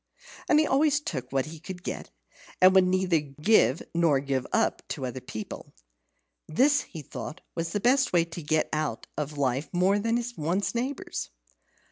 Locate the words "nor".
3.93-4.19